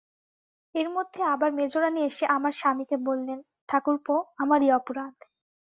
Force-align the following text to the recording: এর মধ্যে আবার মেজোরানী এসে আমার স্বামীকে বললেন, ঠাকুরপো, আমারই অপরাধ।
এর 0.75 0.87
মধ্যে 0.89 1.21
আবার 1.33 1.49
মেজোরানী 1.51 2.01
এসে 2.03 2.25
আমার 2.27 2.53
স্বামীকে 2.53 2.95
বললেন, 3.07 3.39
ঠাকুরপো, 3.69 4.15
আমারই 4.37 4.69
অপরাধ। 4.71 5.15